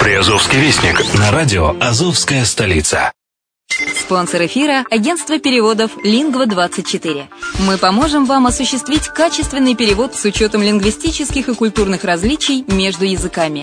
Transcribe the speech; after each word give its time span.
Приазовский 0.00 0.58
вестник 0.58 0.98
на 1.18 1.30
радио 1.30 1.76
«Азовская 1.78 2.46
столица». 2.46 3.12
Спонсор 3.94 4.46
эфира– 4.46 4.86
агентство 4.90 5.38
переводов 5.38 5.90
«Лингва-24». 6.02 7.24
Мы 7.66 7.76
поможем 7.76 8.24
вам 8.24 8.46
осуществить 8.46 9.08
качественный 9.08 9.74
перевод 9.74 10.14
с 10.14 10.24
учетом 10.24 10.62
лингвистических 10.62 11.50
и 11.50 11.54
культурных 11.54 12.04
различий 12.04 12.64
между 12.66 13.04
языками. 13.04 13.62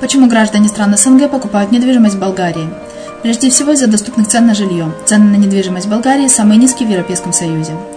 Почему 0.00 0.28
граждане 0.28 0.68
стран 0.68 0.96
СНГ 0.96 1.30
покупают 1.30 1.72
недвижимость 1.72 2.14
в 2.14 2.18
Болгарии? 2.18 2.70
Прежде 3.22 3.50
всего 3.50 3.72
из-за 3.72 3.86
доступных 3.86 4.28
цен 4.28 4.46
на 4.46 4.54
жилье. 4.54 4.90
Цены 5.04 5.36
на 5.36 5.36
недвижимость 5.36 5.86
в 5.86 5.90
Болгарии 5.90 6.26
самые 6.26 6.56
низкие 6.56 6.88
в 6.88 6.90
Европейском 6.90 7.34
Союзе. 7.34 7.72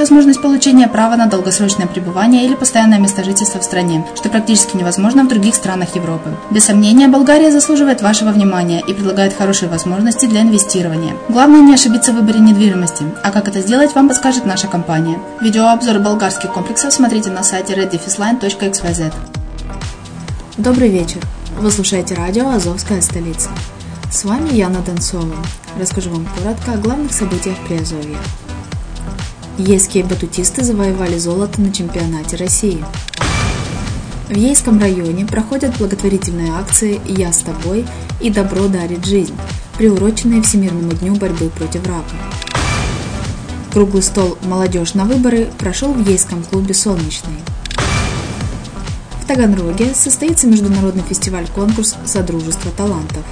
возможность 0.00 0.40
получения 0.40 0.88
права 0.88 1.14
на 1.16 1.26
долгосрочное 1.26 1.86
пребывание 1.86 2.46
или 2.46 2.54
постоянное 2.54 2.98
место 2.98 3.22
жительства 3.22 3.60
в 3.60 3.64
стране, 3.64 4.04
что 4.16 4.30
практически 4.30 4.76
невозможно 4.76 5.24
в 5.24 5.28
других 5.28 5.54
странах 5.54 5.94
Европы. 5.94 6.30
Без 6.50 6.64
сомнения, 6.64 7.06
Болгария 7.06 7.52
заслуживает 7.52 8.00
вашего 8.00 8.30
внимания 8.30 8.80
и 8.80 8.94
предлагает 8.94 9.36
хорошие 9.36 9.68
возможности 9.68 10.26
для 10.26 10.40
инвестирования. 10.40 11.14
Главное 11.28 11.60
не 11.60 11.74
ошибиться 11.74 12.12
в 12.12 12.16
выборе 12.16 12.40
недвижимости, 12.40 13.04
а 13.22 13.30
как 13.30 13.48
это 13.48 13.60
сделать, 13.60 13.94
вам 13.94 14.08
подскажет 14.08 14.46
наша 14.46 14.66
компания. 14.66 15.18
Видеообзор 15.42 15.98
болгарских 15.98 16.52
комплексов 16.52 16.92
смотрите 16.94 17.30
на 17.30 17.42
сайте 17.42 17.74
reddefisline.xyz. 17.74 19.12
Добрый 20.56 20.88
вечер. 20.88 21.20
Вы 21.58 21.70
слушаете 21.70 22.14
радио 22.14 22.48
«Азовская 22.48 23.02
столица». 23.02 23.50
С 24.10 24.24
вами 24.24 24.54
Яна 24.54 24.80
Донцова. 24.80 25.36
Расскажу 25.78 26.10
вам 26.10 26.26
коротко 26.36 26.72
о 26.72 26.78
главных 26.78 27.12
событиях 27.12 27.56
Приазовья. 27.68 28.16
Ейские 29.60 30.04
батутисты 30.04 30.64
завоевали 30.64 31.18
золото 31.18 31.60
на 31.60 31.70
чемпионате 31.70 32.36
России. 32.36 32.82
В 34.30 34.34
Ейском 34.34 34.80
районе 34.80 35.26
проходят 35.26 35.76
благотворительные 35.76 36.52
акции 36.52 36.98
«Я 37.06 37.30
с 37.30 37.40
тобой» 37.40 37.84
и 38.22 38.30
«Добро 38.30 38.68
дарит 38.68 39.04
жизнь», 39.04 39.36
приуроченные 39.76 40.40
Всемирному 40.40 40.92
дню 40.92 41.14
борьбы 41.14 41.50
против 41.50 41.86
рака. 41.86 42.16
Круглый 43.70 44.02
стол 44.02 44.38
«Молодежь 44.44 44.94
на 44.94 45.04
выборы» 45.04 45.50
прошел 45.58 45.92
в 45.92 46.08
Ейском 46.08 46.42
клубе 46.42 46.72
«Солнечный». 46.72 47.36
В 49.22 49.26
Таганроге 49.26 49.92
состоится 49.94 50.46
международный 50.46 51.02
фестиваль-конкурс 51.02 51.96
«Содружество 52.06 52.70
талантов». 52.70 53.24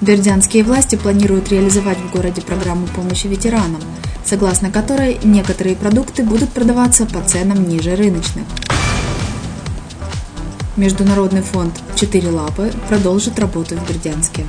Бердянские 0.00 0.62
власти 0.62 0.94
планируют 0.94 1.48
реализовать 1.48 1.98
в 1.98 2.12
городе 2.12 2.40
программу 2.40 2.86
помощи 2.86 3.26
ветеранам, 3.26 3.80
согласно 4.24 4.70
которой 4.70 5.18
некоторые 5.24 5.74
продукты 5.74 6.22
будут 6.22 6.50
продаваться 6.50 7.04
по 7.04 7.20
ценам 7.20 7.68
ниже 7.68 7.96
рыночных. 7.96 8.44
Международный 10.76 11.42
фонд 11.42 11.74
«Четыре 11.96 12.30
лапы» 12.30 12.70
продолжит 12.88 13.40
работу 13.40 13.74
в 13.74 13.88
Бердянске. 13.88 14.46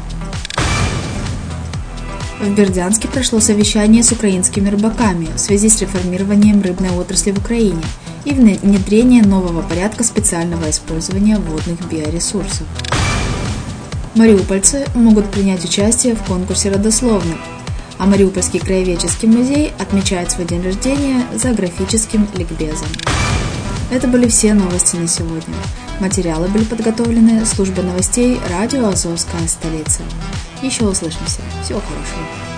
В 2.40 2.56
Бердянске 2.56 3.08
прошло 3.08 3.40
совещание 3.40 4.04
с 4.04 4.12
украинскими 4.12 4.70
рыбаками 4.70 5.30
в 5.36 5.40
связи 5.40 5.68
с 5.68 5.82
реформированием 5.82 6.62
рыбной 6.62 6.92
отрасли 6.92 7.32
в 7.32 7.40
Украине 7.40 7.82
и 8.24 8.34
внедрением 8.34 9.28
нового 9.28 9.64
порядка 9.64 10.04
специального 10.04 10.70
использования 10.70 11.40
водных 11.40 11.82
биоресурсов. 11.90 12.68
Мариупольцы 14.16 14.86
могут 14.96 15.30
принять 15.30 15.64
участие 15.64 16.16
в 16.16 16.24
конкурсе 16.24 16.72
родословных, 16.72 17.38
а 18.00 18.06
Мариупольский 18.06 18.60
краеведческий 18.60 19.28
музей 19.28 19.72
отмечает 19.78 20.32
свой 20.32 20.48
день 20.48 20.64
рождения 20.64 21.26
зоографическим 21.36 22.28
ликбезом. 22.36 22.88
Это 23.92 24.08
были 24.08 24.28
все 24.28 24.54
новости 24.54 24.96
на 24.96 25.08
сегодня. 25.08 25.56
Материалы 26.00 26.48
были 26.48 26.64
подготовлены 26.64 27.46
службой 27.46 27.84
новостей 27.84 28.40
радио 28.50 28.88
«Азовская 28.88 29.48
столица». 29.48 30.02
Еще 30.62 30.86
услышимся. 30.86 31.42
Всего 31.64 31.80
хорошего. 31.80 32.49